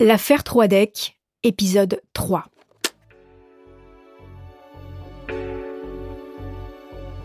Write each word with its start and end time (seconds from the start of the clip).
L'affaire 0.00 0.44
Troidec, 0.44 1.18
épisode 1.42 2.00
3. 2.12 2.44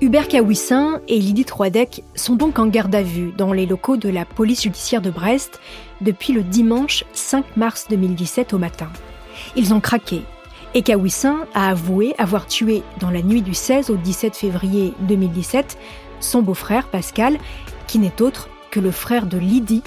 Hubert 0.01 0.27
Kawissin 0.27 0.99
et 1.07 1.19
Lydie 1.19 1.45
Troidec 1.45 2.03
sont 2.15 2.35
donc 2.35 2.57
en 2.57 2.65
garde 2.65 2.95
à 2.95 3.03
vue 3.03 3.31
dans 3.37 3.53
les 3.53 3.67
locaux 3.67 3.95
de 3.95 4.09
la 4.09 4.25
police 4.25 4.63
judiciaire 4.63 5.03
de 5.03 5.11
Brest 5.11 5.59
depuis 6.01 6.33
le 6.33 6.41
dimanche 6.41 7.05
5 7.13 7.57
mars 7.57 7.85
2017 7.91 8.53
au 8.53 8.57
matin. 8.57 8.89
Ils 9.55 9.71
ont 9.75 9.79
craqué 9.79 10.23
et 10.73 10.81
Kawissin 10.81 11.45
a 11.53 11.69
avoué 11.69 12.15
avoir 12.17 12.47
tué 12.47 12.81
dans 12.99 13.11
la 13.11 13.21
nuit 13.21 13.43
du 13.43 13.53
16 13.53 13.91
au 13.91 13.97
17 13.97 14.35
février 14.35 14.95
2017 15.01 15.77
son 16.21 16.41
beau-frère 16.41 16.87
Pascal, 16.87 17.37
qui 17.85 17.99
n'est 17.99 18.19
autre 18.19 18.49
que 18.71 18.79
le 18.79 18.89
frère 18.89 19.27
de 19.27 19.37
Lydie, 19.37 19.83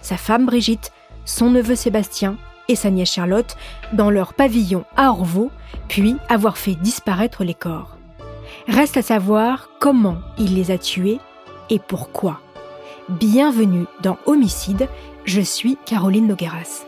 sa 0.00 0.16
femme 0.16 0.46
Brigitte, 0.46 0.90
son 1.24 1.50
neveu 1.50 1.74
Sébastien 1.74 2.36
et 2.68 2.76
sa 2.76 2.90
nièce 2.90 3.12
Charlotte 3.12 3.56
dans 3.92 4.10
leur 4.10 4.34
pavillon 4.34 4.84
à 4.96 5.10
Orvaux, 5.10 5.50
puis 5.88 6.16
avoir 6.28 6.56
fait 6.56 6.74
disparaître 6.74 7.44
les 7.44 7.54
corps. 7.54 7.96
Reste 8.68 8.96
à 8.96 9.02
savoir 9.02 9.68
comment 9.80 10.18
il 10.38 10.54
les 10.54 10.70
a 10.70 10.78
tués 10.78 11.18
et 11.70 11.78
pourquoi. 11.78 12.40
Bienvenue 13.08 13.84
dans 14.02 14.16
Homicide, 14.26 14.88
je 15.24 15.40
suis 15.40 15.76
Caroline 15.84 16.26
Nogueras. 16.26 16.86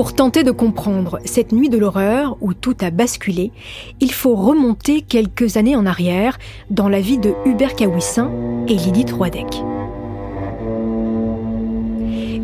Pour 0.00 0.14
tenter 0.14 0.44
de 0.44 0.50
comprendre 0.50 1.18
cette 1.26 1.52
nuit 1.52 1.68
de 1.68 1.76
l'horreur 1.76 2.38
où 2.40 2.54
tout 2.54 2.74
a 2.80 2.88
basculé, 2.88 3.52
il 4.00 4.10
faut 4.10 4.34
remonter 4.34 5.02
quelques 5.02 5.58
années 5.58 5.76
en 5.76 5.84
arrière 5.84 6.38
dans 6.70 6.88
la 6.88 7.02
vie 7.02 7.18
de 7.18 7.34
Hubert 7.44 7.76
Kawissin 7.76 8.30
et 8.66 8.76
Lydie 8.76 9.04
Troidec. 9.04 9.62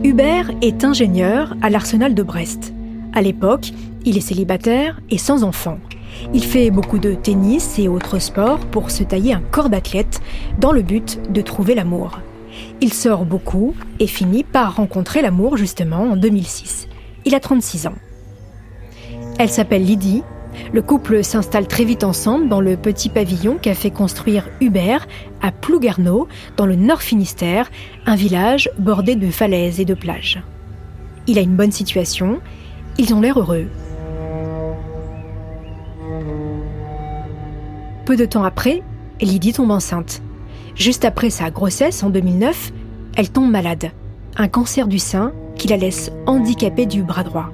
Hubert 0.05 0.51
est 0.61 0.85
ingénieur 0.85 1.57
à 1.63 1.71
l'arsenal 1.71 2.15
de 2.15 2.23
Brest. 2.23 2.75
À 3.15 3.23
l'époque, 3.23 3.70
il 4.05 4.19
est 4.19 4.20
célibataire 4.29 5.01
et 5.09 5.17
sans 5.17 5.43
enfant. 5.43 5.79
Il 6.35 6.45
fait 6.45 6.70
beaucoup 6.70 6.98
de 6.98 7.15
tennis 7.15 7.79
et 7.79 7.89
autres 7.89 8.19
sports 8.19 8.61
pour 8.67 8.91
se 8.91 9.03
tailler 9.03 9.33
un 9.33 9.41
corps 9.41 9.70
d'athlète 9.70 10.20
dans 10.61 10.73
le 10.73 10.83
but 10.83 11.19
de 11.33 11.41
trouver 11.41 11.75
l'amour. 11.75 12.19
Il 12.83 12.93
sort 12.93 13.25
beaucoup 13.25 13.75
et 13.98 14.07
finit 14.07 14.45
par 14.45 14.77
rencontrer 14.77 15.23
l'amour 15.23 15.57
justement 15.57 16.03
en 16.03 16.17
2006. 16.17 16.86
Il 17.27 17.35
a 17.35 17.41
36 17.41 17.89
ans. 17.89 17.95
Elle 19.41 19.51
s'appelle 19.51 19.85
Lydie. 19.85 20.23
Le 20.73 20.81
couple 20.81 21.25
s'installe 21.25 21.67
très 21.67 21.85
vite 21.85 22.05
ensemble 22.05 22.49
dans 22.49 22.61
le 22.61 22.77
petit 22.77 23.09
pavillon 23.09 23.59
qu'a 23.61 23.75
fait 23.75 23.91
construire 23.91 24.49
Hubert 24.61 25.09
à 25.43 25.51
Plougarneau, 25.51 26.29
dans 26.57 26.67
le 26.67 26.77
Nord 26.77 27.03
Finistère, 27.03 27.71
un 28.07 28.15
village 28.15 28.71
bordé 28.79 29.17
de 29.17 29.29
falaises 29.29 29.81
et 29.81 29.85
de 29.85 29.93
plages. 29.93 30.41
Il 31.27 31.37
a 31.37 31.43
une 31.43 31.57
bonne 31.57 31.73
situation, 31.73 32.41
ils 32.97 33.13
ont 33.13 33.21
l'air 33.21 33.41
heureux. 33.41 33.67
Peu 38.07 38.17
de 38.17 38.25
temps 38.25 38.45
après, 38.45 38.85
Lydie 39.21 39.53
tombe 39.53 39.73
enceinte. 39.73 40.23
Juste 40.77 41.05
après 41.05 41.31
sa 41.31 41.51
grossesse, 41.51 42.05
en 42.05 42.11
2009, 42.11 42.73
elle 43.17 43.31
tombe 43.31 43.51
malade. 43.51 43.91
Un 44.36 44.47
cancer 44.47 44.86
du 44.86 45.01
sein 45.01 45.33
qui 45.56 45.68
la 45.68 45.77
laisse 45.77 46.11
handicapée 46.27 46.86
du 46.86 47.02
bras 47.02 47.24
droit. 47.24 47.50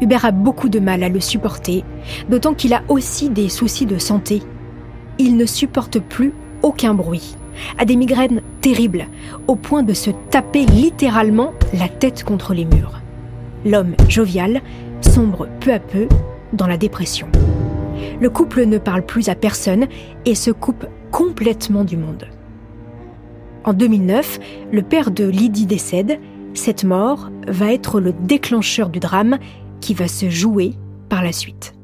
Hubert 0.00 0.24
a 0.24 0.30
beaucoup 0.30 0.68
de 0.68 0.78
mal 0.78 1.02
à 1.02 1.08
le 1.08 1.20
supporter, 1.20 1.84
d'autant 2.28 2.54
qu'il 2.54 2.74
a 2.74 2.82
aussi 2.88 3.28
des 3.30 3.48
soucis 3.48 3.86
de 3.86 3.98
santé. 3.98 4.42
Il 5.18 5.36
ne 5.36 5.46
supporte 5.46 5.98
plus 5.98 6.32
aucun 6.62 6.94
bruit, 6.94 7.36
a 7.78 7.84
des 7.84 7.96
migraines 7.96 8.40
terribles, 8.60 9.06
au 9.46 9.56
point 9.56 9.82
de 9.82 9.92
se 9.92 10.10
taper 10.30 10.64
littéralement 10.66 11.52
la 11.72 11.88
tête 11.88 12.24
contre 12.24 12.54
les 12.54 12.64
murs. 12.64 13.00
L'homme 13.64 13.94
jovial 14.08 14.60
sombre 15.00 15.48
peu 15.60 15.72
à 15.72 15.78
peu 15.78 16.08
dans 16.52 16.66
la 16.66 16.76
dépression. 16.76 17.28
Le 18.20 18.30
couple 18.30 18.66
ne 18.66 18.78
parle 18.78 19.04
plus 19.04 19.28
à 19.28 19.34
personne 19.34 19.86
et 20.24 20.34
se 20.34 20.50
coupe 20.50 20.86
complètement 21.10 21.84
du 21.84 21.96
monde. 21.96 22.26
En 23.64 23.72
2009, 23.72 24.40
le 24.72 24.82
père 24.82 25.10
de 25.10 25.24
Lydie 25.24 25.66
décède 25.66 26.18
cette 26.54 26.84
mort 26.84 27.30
va 27.46 27.72
être 27.72 28.00
le 28.00 28.12
déclencheur 28.12 28.88
du 28.88 29.00
drame 29.00 29.38
qui 29.80 29.94
va 29.94 30.08
se 30.08 30.30
jouer 30.30 30.74
par 31.08 31.22
la 31.22 31.32
suite. 31.32 31.74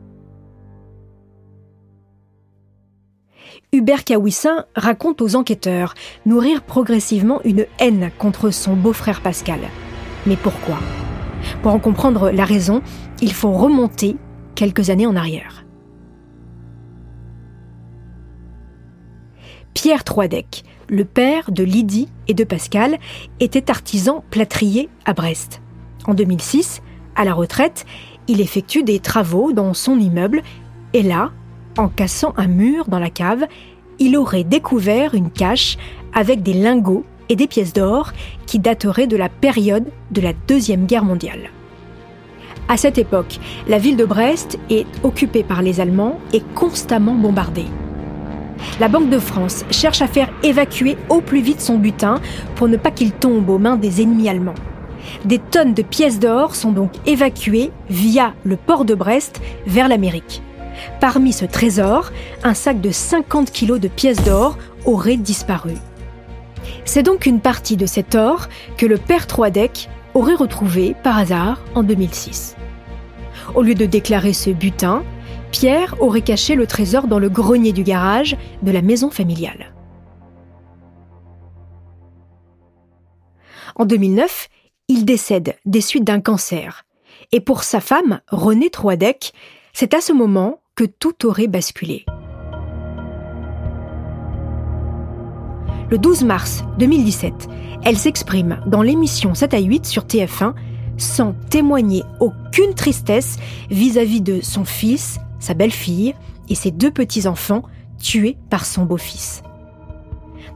Hubert 3.72 4.04
Kawissin 4.04 4.64
raconte 4.74 5.20
aux 5.20 5.36
enquêteurs 5.36 5.94
nourrir 6.26 6.62
progressivement 6.62 7.40
une 7.44 7.66
haine 7.78 8.10
contre 8.18 8.50
son 8.50 8.74
beau-frère 8.74 9.20
Pascal. 9.20 9.60
Mais 10.26 10.36
pourquoi? 10.36 10.78
Pour 11.62 11.72
en 11.72 11.78
comprendre 11.78 12.30
la 12.30 12.44
raison, 12.44 12.82
il 13.22 13.32
faut 13.32 13.52
remonter 13.52 14.16
quelques 14.54 14.90
années 14.90 15.06
en 15.06 15.14
arrière. 15.14 15.64
Pierre 19.72 20.04
Troidec, 20.04 20.64
le 20.90 21.04
père 21.04 21.52
de 21.52 21.62
Lydie 21.62 22.08
et 22.28 22.34
de 22.34 22.44
Pascal, 22.44 22.98
était 23.38 23.70
artisan 23.70 24.24
plâtrier 24.30 24.88
à 25.06 25.14
Brest. 25.14 25.62
En 26.06 26.14
2006, 26.14 26.82
à 27.14 27.24
la 27.24 27.32
retraite, 27.32 27.86
il 28.28 28.40
effectue 28.40 28.82
des 28.82 28.98
travaux 28.98 29.52
dans 29.52 29.72
son 29.72 29.98
immeuble 29.98 30.42
et 30.92 31.02
là, 31.02 31.30
en 31.78 31.88
cassant 31.88 32.34
un 32.36 32.48
mur 32.48 32.86
dans 32.88 32.98
la 32.98 33.10
cave, 33.10 33.46
il 33.98 34.16
aurait 34.16 34.44
découvert 34.44 35.14
une 35.14 35.30
cache 35.30 35.78
avec 36.12 36.42
des 36.42 36.54
lingots 36.54 37.04
et 37.28 37.36
des 37.36 37.46
pièces 37.46 37.72
d'or 37.72 38.12
qui 38.46 38.58
dateraient 38.58 39.06
de 39.06 39.16
la 39.16 39.28
période 39.28 39.86
de 40.10 40.20
la 40.20 40.32
Deuxième 40.48 40.86
Guerre 40.86 41.04
mondiale. 41.04 41.50
À 42.68 42.76
cette 42.76 42.98
époque, 42.98 43.38
la 43.68 43.78
ville 43.78 43.96
de 43.96 44.04
Brest 44.04 44.58
est 44.68 44.86
occupée 45.04 45.44
par 45.44 45.62
les 45.62 45.80
Allemands 45.80 46.18
et 46.32 46.42
constamment 46.54 47.14
bombardée. 47.14 47.66
La 48.78 48.88
Banque 48.88 49.10
de 49.10 49.18
France 49.18 49.64
cherche 49.70 50.02
à 50.02 50.06
faire 50.06 50.30
évacuer 50.42 50.96
au 51.08 51.20
plus 51.20 51.40
vite 51.40 51.60
son 51.60 51.78
butin 51.78 52.20
pour 52.56 52.68
ne 52.68 52.76
pas 52.76 52.90
qu'il 52.90 53.12
tombe 53.12 53.48
aux 53.48 53.58
mains 53.58 53.76
des 53.76 54.02
ennemis 54.02 54.28
allemands. 54.28 54.54
Des 55.24 55.38
tonnes 55.38 55.74
de 55.74 55.82
pièces 55.82 56.18
d'or 56.18 56.54
sont 56.54 56.72
donc 56.72 56.92
évacuées 57.06 57.70
via 57.88 58.34
le 58.44 58.56
port 58.56 58.84
de 58.84 58.94
Brest 58.94 59.40
vers 59.66 59.88
l'Amérique. 59.88 60.42
Parmi 61.00 61.32
ce 61.32 61.44
trésor, 61.44 62.10
un 62.42 62.54
sac 62.54 62.80
de 62.80 62.90
50 62.90 63.50
kilos 63.50 63.80
de 63.80 63.88
pièces 63.88 64.22
d'or 64.24 64.56
aurait 64.84 65.16
disparu. 65.16 65.74
C'est 66.84 67.02
donc 67.02 67.26
une 67.26 67.40
partie 67.40 67.76
de 67.76 67.86
cet 67.86 68.14
or 68.14 68.48
que 68.76 68.86
le 68.86 68.96
père 68.96 69.26
Troidec 69.26 69.88
aurait 70.14 70.34
retrouvé 70.34 70.94
par 71.02 71.18
hasard 71.18 71.60
en 71.74 71.82
2006. 71.82 72.56
Au 73.54 73.62
lieu 73.62 73.74
de 73.74 73.86
déclarer 73.86 74.32
ce 74.32 74.50
butin, 74.50 75.02
Pierre 75.50 75.96
aurait 76.00 76.22
caché 76.22 76.54
le 76.54 76.66
trésor 76.66 77.06
dans 77.06 77.18
le 77.18 77.28
grenier 77.28 77.72
du 77.72 77.82
garage 77.82 78.36
de 78.62 78.70
la 78.70 78.82
maison 78.82 79.10
familiale. 79.10 79.74
En 83.76 83.84
2009, 83.84 84.48
il 84.88 85.04
décède 85.04 85.56
des 85.64 85.80
suites 85.80 86.04
d'un 86.04 86.20
cancer. 86.20 86.84
Et 87.32 87.40
pour 87.40 87.62
sa 87.62 87.80
femme, 87.80 88.20
Renée 88.28 88.70
Troidec, 88.70 89.32
c'est 89.72 89.94
à 89.94 90.00
ce 90.00 90.12
moment 90.12 90.60
que 90.74 90.84
tout 90.84 91.26
aurait 91.26 91.46
basculé. 91.46 92.04
Le 95.90 95.98
12 95.98 96.24
mars 96.24 96.62
2017, 96.78 97.48
elle 97.84 97.96
s'exprime 97.96 98.60
dans 98.66 98.82
l'émission 98.82 99.34
7 99.34 99.54
à 99.54 99.58
8 99.58 99.86
sur 99.86 100.04
TF1 100.04 100.54
sans 100.98 101.32
témoigner 101.48 102.02
aucune 102.20 102.74
tristesse 102.74 103.38
vis-à-vis 103.70 104.20
-vis 104.20 104.22
de 104.22 104.40
son 104.42 104.64
fils, 104.64 105.18
sa 105.40 105.54
belle-fille 105.54 106.14
et 106.48 106.54
ses 106.54 106.70
deux 106.70 106.90
petits-enfants 106.90 107.62
tués 107.98 108.36
par 108.48 108.64
son 108.64 108.84
beau-fils. 108.84 109.42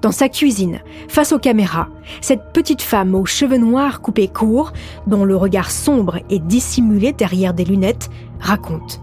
Dans 0.03 0.13
sa 0.13 0.29
cuisine, 0.29 0.81
face 1.09 1.33
aux 1.33 1.39
caméras, 1.39 1.89
cette 2.21 2.53
petite 2.53 2.83
femme 2.83 3.15
aux 3.15 3.25
cheveux 3.25 3.57
noirs 3.57 4.03
coupés 4.03 4.29
courts, 4.29 4.73
dont 5.07 5.25
le 5.25 5.37
regard 5.37 5.71
sombre 5.71 6.19
est 6.31 6.45
dissimulé 6.45 7.13
derrière 7.13 7.55
des 7.55 7.65
lunettes, 7.65 8.11
raconte. 8.39 9.01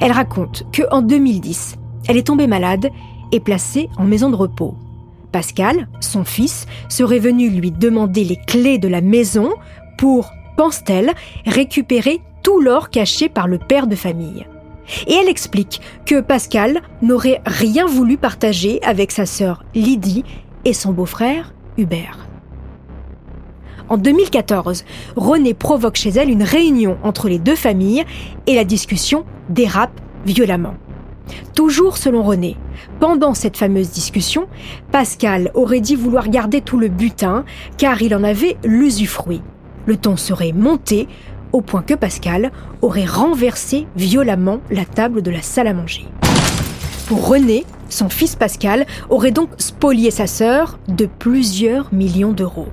Elle 0.00 0.12
raconte 0.12 0.64
que 0.72 0.82
en 0.90 1.02
2010, 1.02 1.76
elle 2.08 2.16
est 2.16 2.26
tombée 2.26 2.46
malade 2.46 2.90
et 3.32 3.40
placée 3.40 3.88
en 3.96 4.04
maison 4.04 4.30
de 4.30 4.36
repos. 4.36 4.74
Pascal, 5.30 5.88
son 6.00 6.24
fils, 6.24 6.66
serait 6.88 7.18
venu 7.18 7.50
lui 7.50 7.70
demander 7.70 8.24
les 8.24 8.36
clés 8.36 8.78
de 8.78 8.88
la 8.88 9.02
maison 9.02 9.50
pour, 9.98 10.30
pense-t-elle, 10.56 11.12
récupérer 11.46 12.20
tout 12.42 12.60
l'or 12.60 12.90
caché 12.90 13.28
par 13.28 13.46
le 13.46 13.58
père 13.58 13.86
de 13.86 13.94
famille. 13.94 14.46
Et 15.06 15.14
elle 15.14 15.28
explique 15.28 15.80
que 16.06 16.20
Pascal 16.20 16.80
n'aurait 17.02 17.42
rien 17.46 17.86
voulu 17.86 18.16
partager 18.16 18.82
avec 18.82 19.12
sa 19.12 19.26
sœur 19.26 19.64
Lydie 19.74 20.24
et 20.64 20.72
son 20.72 20.92
beau-frère 20.92 21.54
Hubert. 21.76 22.28
En 23.88 23.96
2014, 23.96 24.84
Renée 25.16 25.54
provoque 25.54 25.96
chez 25.96 26.10
elle 26.10 26.28
une 26.28 26.42
réunion 26.42 26.98
entre 27.02 27.28
les 27.28 27.38
deux 27.38 27.56
familles 27.56 28.04
et 28.46 28.54
la 28.54 28.64
discussion 28.64 29.24
dérape 29.48 30.00
violemment. 30.26 30.74
Toujours 31.54 31.96
selon 31.96 32.22
René, 32.22 32.56
pendant 33.00 33.34
cette 33.34 33.56
fameuse 33.56 33.90
discussion, 33.90 34.46
Pascal 34.92 35.50
aurait 35.54 35.80
dit 35.80 35.96
vouloir 35.96 36.28
garder 36.28 36.60
tout 36.60 36.78
le 36.78 36.88
butin 36.88 37.44
car 37.76 38.02
il 38.02 38.14
en 38.14 38.24
avait 38.24 38.56
l'usufruit. 38.64 39.42
Le 39.86 39.96
ton 39.96 40.16
serait 40.16 40.52
monté 40.52 41.08
au 41.52 41.60
point 41.60 41.82
que 41.82 41.94
Pascal 41.94 42.52
aurait 42.82 43.04
renversé 43.04 43.86
violemment 43.96 44.60
la 44.70 44.84
table 44.84 45.22
de 45.22 45.30
la 45.30 45.42
salle 45.42 45.66
à 45.66 45.74
manger. 45.74 46.06
Pour 47.06 47.26
René, 47.26 47.64
son 47.88 48.08
fils 48.08 48.36
Pascal 48.36 48.86
aurait 49.08 49.30
donc 49.30 49.50
spolié 49.58 50.10
sa 50.10 50.26
sœur 50.26 50.78
de 50.88 51.06
plusieurs 51.06 51.92
millions 51.92 52.32
d'euros. 52.32 52.68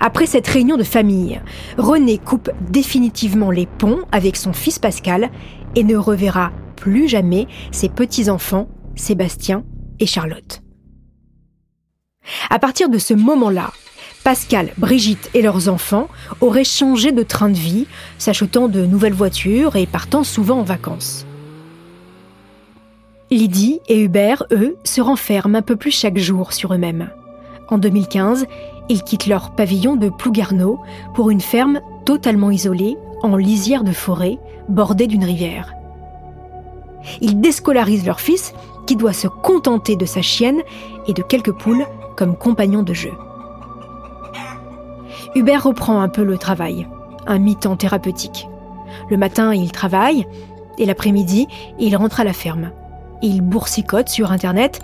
Après 0.00 0.26
cette 0.26 0.48
réunion 0.48 0.76
de 0.76 0.82
famille, 0.82 1.40
René 1.78 2.18
coupe 2.18 2.50
définitivement 2.70 3.50
les 3.50 3.66
ponts 3.66 4.00
avec 4.12 4.36
son 4.36 4.52
fils 4.52 4.78
Pascal 4.78 5.30
et 5.74 5.84
ne 5.84 5.96
reverra 5.96 6.50
plus 6.74 7.08
jamais 7.08 7.46
ses 7.70 7.88
petits-enfants, 7.88 8.68
Sébastien 8.96 9.64
et 10.00 10.06
Charlotte. 10.06 10.62
À 12.50 12.58
partir 12.58 12.88
de 12.88 12.98
ce 12.98 13.14
moment-là, 13.14 13.70
Pascal, 14.26 14.72
Brigitte 14.76 15.30
et 15.34 15.40
leurs 15.40 15.68
enfants 15.68 16.08
auraient 16.40 16.64
changé 16.64 17.12
de 17.12 17.22
train 17.22 17.48
de 17.48 17.54
vie, 17.54 17.86
s'achetant 18.18 18.66
de 18.66 18.84
nouvelles 18.84 19.12
voitures 19.12 19.76
et 19.76 19.86
partant 19.86 20.24
souvent 20.24 20.58
en 20.58 20.62
vacances. 20.64 21.24
Lydie 23.30 23.78
et 23.86 24.00
Hubert, 24.00 24.42
eux, 24.50 24.78
se 24.82 25.00
renferment 25.00 25.54
un 25.54 25.62
peu 25.62 25.76
plus 25.76 25.92
chaque 25.92 26.18
jour 26.18 26.52
sur 26.52 26.74
eux-mêmes. 26.74 27.08
En 27.68 27.78
2015, 27.78 28.46
ils 28.88 29.04
quittent 29.04 29.28
leur 29.28 29.52
pavillon 29.52 29.94
de 29.94 30.08
Plougarneau 30.08 30.80
pour 31.14 31.30
une 31.30 31.40
ferme 31.40 31.80
totalement 32.04 32.50
isolée, 32.50 32.96
en 33.22 33.36
lisière 33.36 33.84
de 33.84 33.92
forêt, 33.92 34.38
bordée 34.68 35.06
d'une 35.06 35.24
rivière. 35.24 35.72
Ils 37.20 37.40
déscolarisent 37.40 38.06
leur 38.06 38.18
fils, 38.18 38.54
qui 38.88 38.96
doit 38.96 39.12
se 39.12 39.28
contenter 39.28 39.94
de 39.94 40.04
sa 40.04 40.20
chienne 40.20 40.62
et 41.06 41.12
de 41.12 41.22
quelques 41.22 41.56
poules 41.56 41.86
comme 42.16 42.36
compagnons 42.36 42.82
de 42.82 42.92
jeu. 42.92 43.12
Hubert 45.36 45.64
reprend 45.64 46.00
un 46.00 46.08
peu 46.08 46.24
le 46.24 46.38
travail, 46.38 46.88
un 47.26 47.38
mi-temps 47.38 47.76
thérapeutique. 47.76 48.48
Le 49.10 49.18
matin, 49.18 49.52
il 49.52 49.70
travaille, 49.70 50.26
et 50.78 50.86
l'après-midi, 50.86 51.46
il 51.78 51.94
rentre 51.94 52.20
à 52.20 52.24
la 52.24 52.32
ferme. 52.32 52.70
Il 53.20 53.42
boursicote 53.42 54.08
sur 54.08 54.32
Internet 54.32 54.80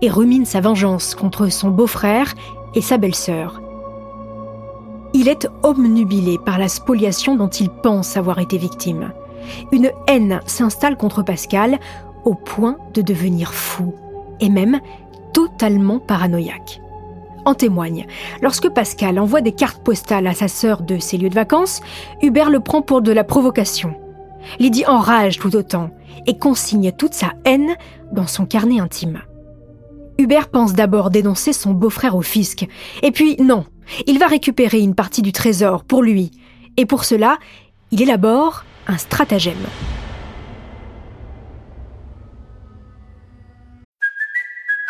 et 0.00 0.08
rumine 0.08 0.46
sa 0.46 0.62
vengeance 0.62 1.14
contre 1.14 1.52
son 1.52 1.68
beau-frère 1.68 2.34
et 2.74 2.80
sa 2.80 2.96
belle-sœur. 2.96 3.60
Il 5.12 5.28
est 5.28 5.46
omnubilé 5.62 6.38
par 6.38 6.58
la 6.58 6.68
spoliation 6.68 7.36
dont 7.36 7.48
il 7.48 7.68
pense 7.68 8.16
avoir 8.16 8.38
été 8.38 8.56
victime. 8.56 9.12
Une 9.70 9.90
haine 10.06 10.40
s'installe 10.46 10.96
contre 10.96 11.22
Pascal 11.22 11.78
au 12.24 12.32
point 12.32 12.78
de 12.94 13.02
devenir 13.02 13.52
fou 13.52 13.94
et 14.40 14.48
même 14.48 14.80
totalement 15.34 15.98
paranoïaque. 15.98 16.80
En 17.50 17.54
témoigne, 17.54 18.06
lorsque 18.42 18.68
Pascal 18.68 19.18
envoie 19.18 19.40
des 19.40 19.50
cartes 19.50 19.82
postales 19.82 20.28
à 20.28 20.34
sa 20.34 20.46
sœur 20.46 20.82
de 20.82 21.00
ses 21.00 21.18
lieux 21.18 21.30
de 21.30 21.34
vacances, 21.34 21.80
Hubert 22.22 22.48
le 22.48 22.60
prend 22.60 22.80
pour 22.80 23.02
de 23.02 23.10
la 23.10 23.24
provocation. 23.24 23.96
Lydie 24.60 24.86
enrage 24.86 25.40
tout 25.40 25.56
autant 25.56 25.90
et 26.28 26.38
consigne 26.38 26.92
toute 26.92 27.12
sa 27.12 27.32
haine 27.44 27.74
dans 28.12 28.28
son 28.28 28.46
carnet 28.46 28.78
intime. 28.78 29.22
Hubert 30.16 30.48
pense 30.48 30.74
d'abord 30.74 31.10
dénoncer 31.10 31.52
son 31.52 31.72
beau-frère 31.72 32.14
au 32.14 32.22
fisc. 32.22 32.68
Et 33.02 33.10
puis, 33.10 33.34
non, 33.40 33.64
il 34.06 34.20
va 34.20 34.28
récupérer 34.28 34.78
une 34.78 34.94
partie 34.94 35.22
du 35.22 35.32
trésor 35.32 35.82
pour 35.82 36.04
lui. 36.04 36.30
Et 36.76 36.86
pour 36.86 37.04
cela, 37.04 37.36
il 37.90 38.00
élabore 38.00 38.62
un 38.86 38.96
stratagème. 38.96 39.66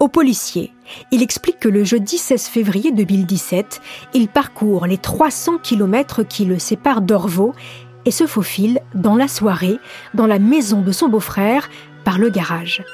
Au 0.00 0.08
policier, 0.08 0.72
il 1.10 1.22
explique 1.22 1.58
que 1.58 1.68
le 1.68 1.84
jeudi 1.84 2.18
16 2.18 2.46
février 2.46 2.92
2017, 2.92 3.80
il 4.14 4.28
parcourt 4.28 4.86
les 4.86 4.98
300 4.98 5.58
km 5.58 6.22
qui 6.22 6.44
le 6.44 6.58
séparent 6.58 7.02
d'Orvaux 7.02 7.54
et 8.04 8.10
se 8.10 8.26
faufile 8.26 8.80
dans 8.94 9.16
la 9.16 9.28
soirée 9.28 9.78
dans 10.14 10.26
la 10.26 10.38
maison 10.38 10.80
de 10.80 10.92
son 10.92 11.08
beau-frère 11.08 11.68
par 12.04 12.18
le 12.18 12.30
garage. 12.30 12.84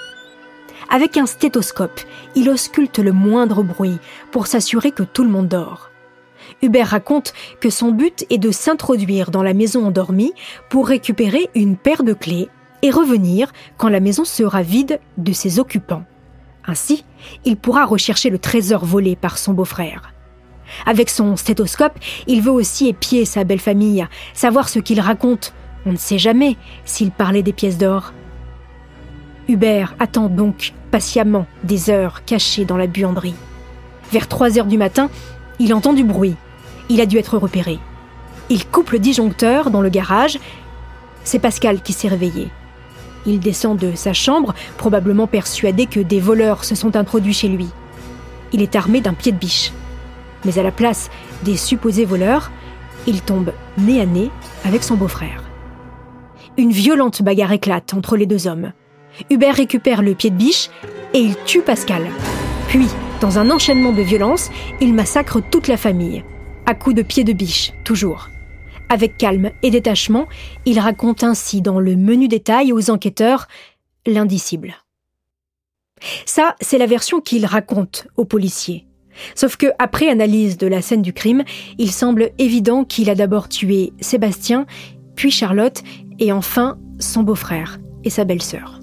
Avec 0.90 1.16
un 1.16 1.26
stéthoscope, 1.26 2.00
il 2.34 2.50
ausculte 2.50 2.98
le 2.98 3.12
moindre 3.12 3.62
bruit 3.62 3.98
pour 4.30 4.46
s'assurer 4.46 4.90
que 4.90 5.02
tout 5.02 5.24
le 5.24 5.30
monde 5.30 5.48
dort. 5.48 5.90
Hubert 6.60 6.88
raconte 6.88 7.32
que 7.60 7.70
son 7.70 7.92
but 7.92 8.26
est 8.30 8.38
de 8.38 8.50
s'introduire 8.50 9.30
dans 9.30 9.42
la 9.42 9.54
maison 9.54 9.86
endormie 9.86 10.32
pour 10.68 10.88
récupérer 10.88 11.48
une 11.54 11.76
paire 11.76 12.02
de 12.02 12.12
clés 12.12 12.48
et 12.82 12.90
revenir 12.90 13.52
quand 13.78 13.88
la 13.88 14.00
maison 14.00 14.24
sera 14.24 14.62
vide 14.62 15.00
de 15.16 15.32
ses 15.32 15.58
occupants. 15.58 16.04
Ainsi, 16.66 17.04
il 17.44 17.56
pourra 17.56 17.84
rechercher 17.84 18.30
le 18.30 18.38
trésor 18.38 18.84
volé 18.84 19.16
par 19.16 19.38
son 19.38 19.52
beau-frère. 19.52 20.12
Avec 20.86 21.10
son 21.10 21.36
stéthoscope, 21.36 21.98
il 22.26 22.40
veut 22.40 22.52
aussi 22.52 22.88
épier 22.88 23.24
sa 23.24 23.44
belle 23.44 23.60
famille, 23.60 24.06
savoir 24.32 24.68
ce 24.68 24.78
qu'il 24.78 25.00
raconte. 25.00 25.52
On 25.84 25.92
ne 25.92 25.96
sait 25.96 26.18
jamais 26.18 26.56
s'il 26.84 27.10
parlait 27.10 27.42
des 27.42 27.52
pièces 27.52 27.78
d'or. 27.78 28.12
Hubert 29.48 29.94
attend 29.98 30.28
donc 30.28 30.72
patiemment 30.90 31.46
des 31.64 31.90
heures 31.90 32.24
cachées 32.24 32.64
dans 32.64 32.76
la 32.76 32.86
buanderie. 32.86 33.34
Vers 34.12 34.28
3 34.28 34.58
heures 34.58 34.66
du 34.66 34.78
matin, 34.78 35.10
il 35.58 35.74
entend 35.74 35.92
du 35.92 36.04
bruit. 36.04 36.36
Il 36.88 37.00
a 37.00 37.06
dû 37.06 37.18
être 37.18 37.38
repéré. 37.38 37.78
Il 38.50 38.66
coupe 38.66 38.90
le 38.90 38.98
disjoncteur 38.98 39.70
dans 39.70 39.80
le 39.80 39.88
garage. 39.88 40.38
C'est 41.24 41.38
Pascal 41.38 41.82
qui 41.82 41.92
s'est 41.92 42.08
réveillé. 42.08 42.50
Il 43.26 43.40
descend 43.40 43.78
de 43.78 43.94
sa 43.94 44.12
chambre, 44.12 44.54
probablement 44.76 45.26
persuadé 45.26 45.86
que 45.86 46.00
des 46.00 46.20
voleurs 46.20 46.64
se 46.64 46.74
sont 46.74 46.96
introduits 46.96 47.34
chez 47.34 47.48
lui. 47.48 47.68
Il 48.52 48.62
est 48.62 48.76
armé 48.76 49.00
d'un 49.00 49.14
pied 49.14 49.32
de 49.32 49.38
biche. 49.38 49.72
Mais 50.44 50.58
à 50.58 50.62
la 50.62 50.72
place 50.72 51.10
des 51.44 51.56
supposés 51.56 52.04
voleurs, 52.04 52.50
il 53.06 53.22
tombe 53.22 53.52
nez 53.78 54.00
à 54.00 54.06
nez 54.06 54.30
avec 54.64 54.82
son 54.82 54.96
beau-frère. 54.96 55.44
Une 56.58 56.72
violente 56.72 57.22
bagarre 57.22 57.52
éclate 57.52 57.94
entre 57.94 58.16
les 58.16 58.26
deux 58.26 58.46
hommes. 58.46 58.72
Hubert 59.30 59.54
récupère 59.54 60.02
le 60.02 60.14
pied 60.14 60.30
de 60.30 60.36
biche 60.36 60.68
et 61.14 61.18
il 61.18 61.36
tue 61.44 61.62
Pascal. 61.62 62.06
Puis, 62.68 62.88
dans 63.20 63.38
un 63.38 63.50
enchaînement 63.50 63.92
de 63.92 64.02
violences, 64.02 64.50
il 64.80 64.94
massacre 64.94 65.40
toute 65.40 65.68
la 65.68 65.76
famille. 65.76 66.24
À 66.66 66.74
coups 66.74 66.96
de 66.96 67.02
pied 67.02 67.24
de 67.24 67.32
biche, 67.32 67.72
toujours. 67.84 68.28
Avec 68.92 69.16
calme 69.16 69.52
et 69.62 69.70
détachement, 69.70 70.26
il 70.66 70.78
raconte 70.78 71.24
ainsi 71.24 71.62
dans 71.62 71.80
le 71.80 71.96
menu 71.96 72.28
détail 72.28 72.74
aux 72.74 72.90
enquêteurs 72.90 73.48
l'indicible. 74.06 74.74
Ça, 76.26 76.56
c'est 76.60 76.76
la 76.76 76.84
version 76.84 77.22
qu'il 77.22 77.46
raconte 77.46 78.06
aux 78.18 78.26
policiers. 78.26 78.86
Sauf 79.34 79.56
que, 79.56 79.68
après 79.78 80.10
analyse 80.10 80.58
de 80.58 80.66
la 80.66 80.82
scène 80.82 81.00
du 81.00 81.14
crime, 81.14 81.42
il 81.78 81.90
semble 81.90 82.32
évident 82.38 82.84
qu'il 82.84 83.08
a 83.08 83.14
d'abord 83.14 83.48
tué 83.48 83.94
Sébastien, 84.02 84.66
puis 85.14 85.30
Charlotte, 85.30 85.82
et 86.18 86.30
enfin 86.30 86.78
son 86.98 87.22
beau-frère 87.22 87.80
et 88.04 88.10
sa 88.10 88.24
belle-sœur. 88.24 88.80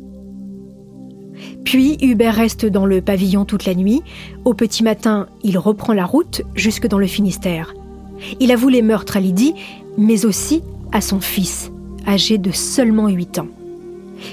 Puis 1.66 2.00
Hubert 2.02 2.34
reste 2.34 2.66
dans 2.66 2.88
le 2.88 3.02
pavillon 3.02 3.46
toute 3.46 3.66
la 3.66 3.76
nuit. 3.76 4.02
Au 4.44 4.56
petit 4.56 4.82
matin, 4.82 5.28
il 5.44 5.60
reprend 5.60 5.94
la 5.94 6.06
route 6.06 6.42
jusque 6.56 6.88
dans 6.88 6.98
le 6.98 7.06
Finistère. 7.06 7.76
Il 8.40 8.52
avoue 8.52 8.70
les 8.70 8.82
meurtres 8.82 9.18
à 9.18 9.20
Lydie, 9.20 9.54
mais 9.98 10.26
aussi 10.26 10.62
à 10.92 11.02
son 11.02 11.20
fils, 11.20 11.72
âgé 12.08 12.38
de 12.38 12.52
seulement 12.52 13.08
8 13.08 13.40
ans. 13.40 13.48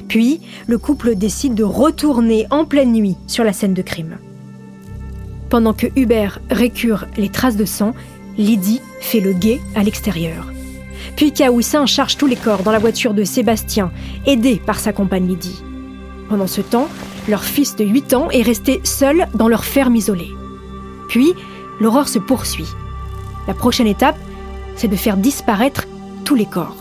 Puis, 0.09 0.41
le 0.67 0.79
couple 0.79 1.15
décide 1.15 1.55
de 1.55 1.65
retourner 1.65 2.47
en 2.51 2.65
pleine 2.65 2.93
nuit 2.93 3.17
sur 3.27 3.45
la 3.45 3.53
scène 3.53 3.75
de 3.75 3.83
crime. 3.83 4.19
Pendant 5.49 5.73
que 5.73 5.87
Hubert 5.97 6.41
récure 6.51 7.07
les 7.17 7.29
traces 7.29 7.57
de 7.57 7.65
sang, 7.65 7.95
Lydie 8.37 8.81
fait 9.01 9.21
le 9.21 9.33
guet 9.33 9.61
à 9.75 9.83
l'extérieur. 9.83 10.53
Puis 11.15 11.33
Caoussin 11.33 11.87
charge 11.87 12.17
tous 12.17 12.27
les 12.27 12.37
corps 12.37 12.63
dans 12.63 12.73
la 12.73 12.79
voiture 12.79 13.15
de 13.15 13.25
Sébastien, 13.25 13.91
aidé 14.27 14.61
par 14.65 14.79
sa 14.79 14.93
compagne 14.93 15.29
Lydie. 15.29 15.63
Pendant 16.29 16.49
ce 16.49 16.61
temps, 16.61 16.89
leur 17.29 17.45
fils 17.45 17.77
de 17.77 17.85
8 17.85 18.15
ans 18.15 18.31
est 18.31 18.43
resté 18.43 18.81
seul 18.85 19.29
dans 19.35 19.49
leur 19.49 19.65
ferme 19.65 19.97
isolée. 19.97 20.31
Puis, 21.09 21.33
l'horreur 21.81 22.09
se 22.09 22.19
poursuit. 22.19 22.67
La 23.47 23.55
prochaine 23.55 23.87
étape, 23.87 24.19
c'est 24.77 24.89
de 24.89 24.97
faire 24.97 25.17
disparaître 25.17 25.87
tous 26.25 26.35
les 26.35 26.47
corps. 26.47 26.77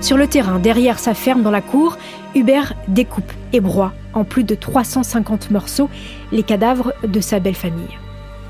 Sur 0.00 0.16
le 0.16 0.26
terrain, 0.28 0.58
derrière 0.58 0.98
sa 0.98 1.14
ferme 1.14 1.42
dans 1.42 1.50
la 1.50 1.60
cour, 1.60 1.98
Hubert 2.34 2.74
découpe 2.86 3.32
et 3.52 3.60
broie 3.60 3.92
en 4.14 4.24
plus 4.24 4.44
de 4.44 4.54
350 4.54 5.50
morceaux 5.50 5.90
les 6.32 6.42
cadavres 6.42 6.92
de 7.06 7.20
sa 7.20 7.40
belle 7.40 7.54
famille. 7.54 7.98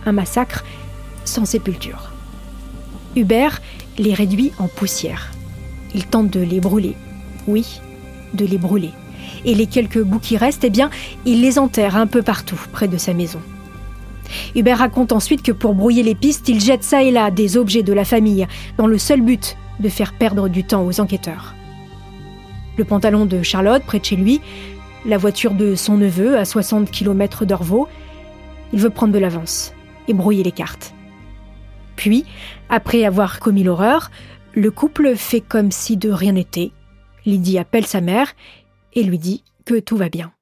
Un 0.04 0.12
massacre 0.12 0.64
sans 1.24 1.44
sépulture. 1.44 2.12
Hubert 3.16 3.62
les 3.98 4.12
réduit 4.12 4.52
en 4.58 4.68
poussière. 4.68 5.32
Il 5.94 6.06
tente 6.06 6.30
de 6.30 6.40
les 6.40 6.60
brûler. 6.60 6.94
Oui, 7.46 7.80
de 8.34 8.44
les 8.44 8.58
brûler. 8.58 8.92
Et 9.44 9.54
les 9.54 9.66
quelques 9.66 10.02
bouts 10.02 10.18
qui 10.18 10.36
restent, 10.36 10.64
eh 10.64 10.70
bien, 10.70 10.90
il 11.24 11.40
les 11.40 11.58
enterre 11.58 11.96
un 11.96 12.06
peu 12.06 12.22
partout 12.22 12.60
près 12.72 12.88
de 12.88 12.96
sa 12.96 13.14
maison. 13.14 13.40
Hubert 14.54 14.78
raconte 14.78 15.12
ensuite 15.12 15.42
que 15.42 15.52
pour 15.52 15.74
brouiller 15.74 16.02
les 16.02 16.14
pistes, 16.14 16.48
il 16.48 16.60
jette 16.60 16.82
ça 16.82 17.02
et 17.02 17.10
là 17.10 17.30
des 17.30 17.56
objets 17.56 17.82
de 17.82 17.92
la 17.92 18.04
famille, 18.04 18.46
dans 18.76 18.86
le 18.86 18.98
seul 18.98 19.20
but 19.20 19.56
de 19.80 19.88
faire 19.88 20.12
perdre 20.14 20.48
du 20.48 20.64
temps 20.64 20.84
aux 20.84 21.00
enquêteurs. 21.00 21.54
Le 22.76 22.84
pantalon 22.84 23.26
de 23.26 23.42
Charlotte 23.42 23.82
près 23.84 24.00
de 24.00 24.04
chez 24.04 24.16
lui, 24.16 24.40
la 25.06 25.18
voiture 25.18 25.54
de 25.54 25.74
son 25.74 25.96
neveu 25.96 26.36
à 26.36 26.44
60 26.44 26.90
km 26.90 27.44
d'Orvaux. 27.44 27.88
Il 28.72 28.80
veut 28.80 28.90
prendre 28.90 29.12
de 29.12 29.18
l'avance 29.18 29.72
et 30.08 30.14
brouiller 30.14 30.42
les 30.42 30.52
cartes. 30.52 30.92
Puis, 31.94 32.24
après 32.68 33.04
avoir 33.04 33.38
commis 33.38 33.62
l'horreur, 33.62 34.10
le 34.52 34.70
couple 34.70 35.16
fait 35.16 35.40
comme 35.40 35.70
si 35.70 35.96
de 35.96 36.10
rien 36.10 36.32
n'était. 36.32 36.72
Lydie 37.24 37.58
appelle 37.58 37.86
sa 37.86 38.00
mère 38.00 38.34
et 38.96 39.04
lui 39.04 39.18
dit 39.18 39.44
que 39.64 39.78
tout 39.78 39.96
va 39.96 40.08
bien. 40.08 40.32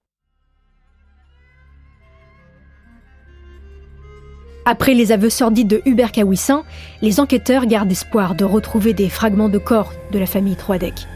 Après 4.67 4.95
les 4.95 5.13
aveux 5.13 5.29
sordides 5.29 5.69
de 5.69 5.83
Hubert 5.85 6.11
Kawissin, 6.11 6.65
les 7.03 7.21
enquêteurs 7.21 7.67
gardent 7.67 7.93
espoir 7.93 8.35
de 8.35 8.47
retrouver 8.47 8.95
des 8.95 9.11
fragments 9.11 9.51
de 9.51 9.59
corps 9.59 9.93
de 10.11 10.19
la 10.19 10.25
famille 10.25 10.57
Troidec. 10.57 11.07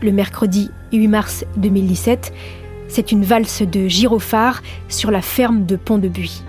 Le 0.00 0.12
mercredi 0.12 0.70
8 0.92 1.08
mars 1.08 1.44
2017, 1.56 2.32
c'est 2.86 3.10
une 3.10 3.24
valse 3.24 3.62
de 3.62 3.88
gyrophares 3.88 4.62
sur 4.88 5.10
la 5.10 5.22
ferme 5.22 5.66
de 5.66 5.74
Pont-de-Buis. 5.74 6.44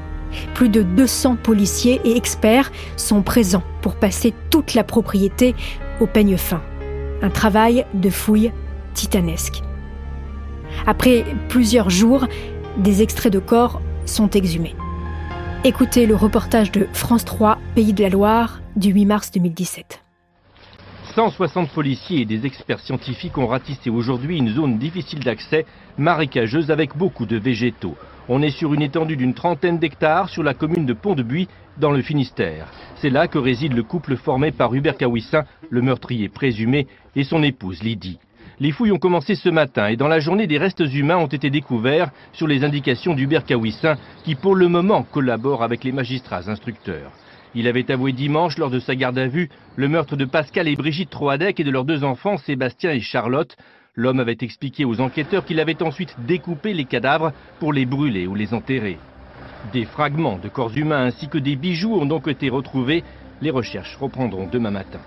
Plus 0.54 0.70
de 0.70 0.84
200 0.84 1.38
policiers 1.38 2.00
et 2.04 2.16
experts 2.16 2.72
sont 2.96 3.24
présents 3.24 3.64
pour 3.82 3.96
passer 3.96 4.36
toute 4.52 4.76
la 4.76 4.84
propriété 4.84 5.56
au 6.00 6.06
peigne 6.06 6.38
fin. 6.38 6.62
Un 7.24 7.32
travail 7.32 7.86
de 7.96 8.12
fouille 8.12 8.52
titanesque. 8.94 9.64
Après 10.90 11.26
plusieurs 11.50 11.90
jours, 11.90 12.28
des 12.78 13.02
extraits 13.02 13.34
de 13.34 13.40
corps 13.40 13.82
sont 14.06 14.30
exhumés. 14.30 14.74
Écoutez 15.66 16.06
le 16.06 16.16
reportage 16.16 16.72
de 16.72 16.88
France 16.94 17.26
3, 17.26 17.58
Pays 17.76 17.92
de 17.92 18.04
la 18.04 18.10
Loire, 18.10 18.62
du 18.78 18.92
8 18.92 19.06
mars 19.06 19.32
2017. 19.32 20.02
160 21.14 21.72
policiers 21.72 22.22
et 22.22 22.26
des 22.26 22.46
experts 22.46 22.80
scientifiques 22.80 23.38
ont 23.38 23.48
ratissé 23.48 23.90
aujourd'hui 23.90 24.38
une 24.38 24.54
zone 24.54 24.78
difficile 24.78 25.20
d'accès, 25.20 25.66
marécageuse 25.98 26.72
avec 26.72 26.96
beaucoup 26.96 27.26
de 27.26 27.36
végétaux. 27.36 27.98
On 28.30 28.42
est 28.42 28.52
sur 28.52 28.74
une 28.74 28.82
étendue 28.82 29.18
d'une 29.18 29.34
trentaine 29.34 29.80
d'hectares 29.80 30.30
sur 30.30 30.44
la 30.44 30.54
commune 30.54 30.86
de 30.86 30.94
Pont-de-Buis, 30.94 31.50
dans 31.78 31.92
le 31.92 32.02
Finistère. 32.02 32.68
C'est 32.96 33.10
là 33.10 33.28
que 33.28 33.38
réside 33.38 33.74
le 33.74 33.84
couple 33.84 34.16
formé 34.16 34.52
par 34.52 34.74
Hubert 34.74 34.96
Kawissin, 34.96 35.44
le 35.70 35.82
meurtrier 35.82 36.30
présumé, 36.30 36.88
et 37.18 37.26
son 37.26 37.44
épouse 37.44 37.84
Lydie. 37.84 38.20
Les 38.60 38.72
fouilles 38.72 38.92
ont 38.92 38.98
commencé 38.98 39.36
ce 39.36 39.50
matin 39.50 39.88
et 39.88 39.98
dans 39.98 40.08
la 40.08 40.20
journée, 40.20 40.48
des 40.48 40.58
restes 40.58 40.84
humains 40.92 41.18
ont 41.18 41.28
été 41.28 41.52
découverts 41.52 42.10
sur 42.34 42.48
les 42.48 42.64
indications 42.64 43.14
d'Hubert 43.14 43.46
Kawissin 43.46 43.98
qui 44.24 44.34
pour 44.34 44.56
le 44.56 44.68
moment 44.68 45.04
collabore 45.04 45.62
avec 45.62 45.84
les 45.84 45.92
magistrats 45.92 46.50
instructeurs. 46.50 47.12
Il 47.54 47.68
avait 47.68 47.92
avoué 47.92 48.14
dimanche 48.14 48.58
lors 48.58 48.72
de 48.72 48.80
sa 48.80 48.96
garde 48.96 49.20
à 49.20 49.28
vue 49.28 49.50
le 49.76 49.88
meurtre 49.88 50.16
de 50.16 50.26
Pascal 50.26 50.68
et 50.68 50.76
Brigitte 50.76 51.12
Troadec 51.12 51.60
et 51.60 51.64
de 51.64 51.70
leurs 51.70 51.86
deux 51.86 52.04
enfants 52.04 52.38
Sébastien 52.38 52.92
et 52.92 53.00
Charlotte. 53.00 53.56
L'homme 53.94 54.20
avait 54.20 54.38
expliqué 54.42 54.86
aux 54.86 55.02
enquêteurs 55.02 55.46
qu'il 55.46 55.60
avait 55.60 55.84
ensuite 55.84 56.16
découpé 56.26 56.74
les 56.74 56.86
cadavres 56.86 57.34
pour 57.60 57.74
les 57.74 57.86
brûler 57.86 58.26
ou 58.26 58.34
les 58.34 58.56
enterrer. 58.56 58.98
Des 59.72 59.86
fragments 59.86 60.40
de 60.42 60.50
corps 60.50 60.76
humains 60.76 61.06
ainsi 61.06 61.28
que 61.28 61.38
des 61.38 61.56
bijoux 61.56 61.94
ont 61.94 62.08
donc 62.08 62.28
été 62.28 62.50
retrouvés. 62.50 63.04
Les 63.40 63.52
recherches 63.52 63.98
reprendront 63.98 64.48
demain 64.52 64.72
matin. 64.72 65.00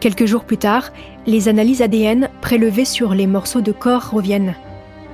Quelques 0.00 0.24
jours 0.24 0.44
plus 0.44 0.56
tard, 0.56 0.90
les 1.26 1.48
analyses 1.48 1.82
ADN 1.82 2.30
prélevées 2.40 2.86
sur 2.86 3.12
les 3.12 3.26
morceaux 3.26 3.60
de 3.60 3.70
corps 3.70 4.10
reviennent. 4.10 4.54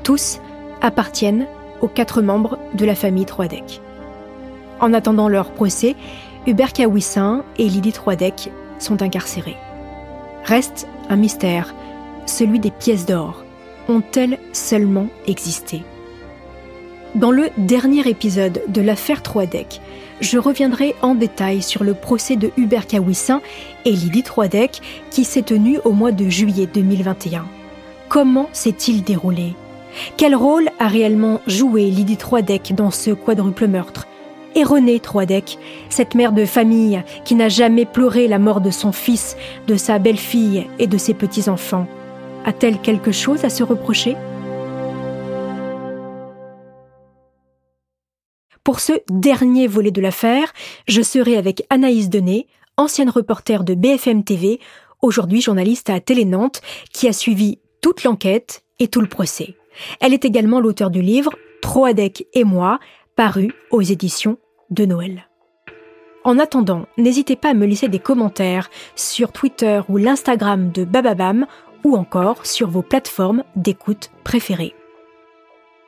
Tous 0.04 0.38
appartiennent 0.80 1.46
aux 1.80 1.88
quatre 1.88 2.22
membres 2.22 2.56
de 2.74 2.84
la 2.84 2.94
famille 2.94 3.26
Troidec. 3.26 3.80
En 4.78 4.92
attendant 4.94 5.28
leur 5.28 5.50
procès, 5.50 5.96
Hubert 6.46 6.72
Kawissin 6.72 7.44
et 7.58 7.68
Lydie 7.68 7.92
Troidec 7.92 8.52
sont 8.78 9.02
incarcérés. 9.02 9.56
Reste 10.44 10.86
un 11.10 11.16
mystère, 11.16 11.74
celui 12.26 12.60
des 12.60 12.70
pièces 12.70 13.06
d'or. 13.06 13.42
Ont-elles 13.88 14.38
seulement 14.52 15.08
existé? 15.26 15.82
Dans 17.16 17.32
le 17.32 17.48
dernier 17.56 18.08
épisode 18.08 18.62
de 18.68 18.80
l'affaire 18.80 19.22
Troidec, 19.22 19.80
je 20.20 20.38
reviendrai 20.38 20.94
en 21.02 21.14
détail 21.14 21.62
sur 21.62 21.84
le 21.84 21.94
procès 21.94 22.36
de 22.36 22.50
Hubert 22.56 22.86
Kawissin 22.86 23.40
et 23.84 23.90
Lydie 23.90 24.22
Troidec 24.22 24.80
qui 25.10 25.24
s'est 25.24 25.42
tenu 25.42 25.78
au 25.84 25.92
mois 25.92 26.12
de 26.12 26.28
juillet 26.28 26.68
2021. 26.72 27.44
Comment 28.08 28.48
s'est-il 28.52 29.02
déroulé? 29.02 29.54
Quel 30.16 30.34
rôle 30.34 30.68
a 30.78 30.88
réellement 30.88 31.40
joué 31.46 31.84
Lydie 31.90 32.16
Troidec 32.16 32.74
dans 32.74 32.90
ce 32.90 33.10
quadruple 33.10 33.66
meurtre? 33.66 34.06
Et 34.54 34.62
Renée 34.62 35.00
Troidec, 35.00 35.58
cette 35.90 36.14
mère 36.14 36.32
de 36.32 36.46
famille 36.46 37.02
qui 37.24 37.34
n'a 37.34 37.50
jamais 37.50 37.84
pleuré 37.84 38.26
la 38.26 38.38
mort 38.38 38.62
de 38.62 38.70
son 38.70 38.92
fils, 38.92 39.36
de 39.66 39.76
sa 39.76 39.98
belle-fille 39.98 40.66
et 40.78 40.86
de 40.86 40.96
ses 40.96 41.12
petits-enfants, 41.12 41.86
a-t-elle 42.46 42.78
quelque 42.78 43.12
chose 43.12 43.44
à 43.44 43.50
se 43.50 43.62
reprocher? 43.62 44.16
Pour 48.66 48.80
ce 48.80 48.94
dernier 49.08 49.68
volet 49.68 49.92
de 49.92 50.00
l'affaire, 50.00 50.52
je 50.88 51.00
serai 51.00 51.36
avec 51.36 51.62
Anaïs 51.70 52.10
Denet, 52.10 52.48
ancienne 52.76 53.10
reporter 53.10 53.62
de 53.62 53.74
BFM 53.74 54.24
TV, 54.24 54.58
aujourd'hui 55.02 55.40
journaliste 55.40 55.88
à 55.88 56.00
Télé 56.00 56.24
Nantes, 56.24 56.62
qui 56.92 57.06
a 57.06 57.12
suivi 57.12 57.60
toute 57.80 58.02
l'enquête 58.02 58.64
et 58.80 58.88
tout 58.88 59.00
le 59.00 59.06
procès. 59.06 59.54
Elle 60.00 60.12
est 60.12 60.24
également 60.24 60.58
l'auteur 60.58 60.90
du 60.90 61.00
livre 61.00 61.30
Troadec 61.62 62.26
et 62.34 62.42
moi, 62.42 62.80
paru 63.14 63.54
aux 63.70 63.82
éditions 63.82 64.36
de 64.70 64.84
Noël. 64.84 65.28
En 66.24 66.36
attendant, 66.40 66.86
n'hésitez 66.98 67.36
pas 67.36 67.50
à 67.50 67.54
me 67.54 67.66
laisser 67.66 67.86
des 67.86 68.00
commentaires 68.00 68.68
sur 68.96 69.30
Twitter 69.30 69.80
ou 69.88 69.96
l'Instagram 69.96 70.72
de 70.72 70.82
Bababam 70.82 71.46
ou 71.84 71.96
encore 71.96 72.44
sur 72.44 72.68
vos 72.68 72.82
plateformes 72.82 73.44
d'écoute 73.54 74.10
préférées. 74.24 74.74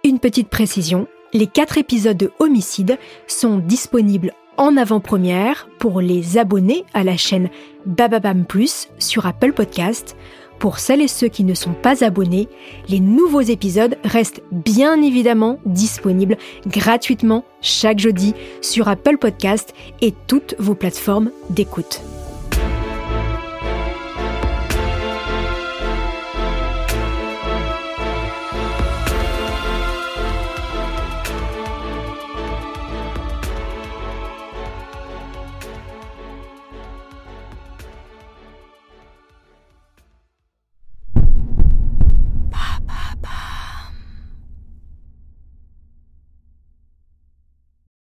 Une 0.04 0.20
petite 0.20 0.48
précision, 0.48 1.08
les 1.32 1.46
quatre 1.46 1.78
épisodes 1.78 2.16
de 2.16 2.30
Homicide 2.38 2.98
sont 3.26 3.58
disponibles 3.58 4.32
en 4.56 4.76
avant-première 4.76 5.68
pour 5.78 6.00
les 6.00 6.38
abonnés 6.38 6.84
à 6.94 7.04
la 7.04 7.16
chaîne 7.16 7.48
Bababam 7.86 8.44
Plus 8.44 8.88
sur 8.98 9.26
Apple 9.26 9.52
Podcast. 9.52 10.16
Pour 10.58 10.80
celles 10.80 11.02
et 11.02 11.08
ceux 11.08 11.28
qui 11.28 11.44
ne 11.44 11.54
sont 11.54 11.72
pas 11.72 12.02
abonnés, 12.02 12.48
les 12.88 12.98
nouveaux 12.98 13.40
épisodes 13.40 13.96
restent 14.02 14.42
bien 14.50 15.00
évidemment 15.00 15.60
disponibles 15.64 16.36
gratuitement 16.66 17.44
chaque 17.60 18.00
jeudi 18.00 18.34
sur 18.60 18.88
Apple 18.88 19.18
Podcast 19.18 19.72
et 20.00 20.12
toutes 20.26 20.56
vos 20.58 20.74
plateformes 20.74 21.30
d'écoute. 21.50 22.02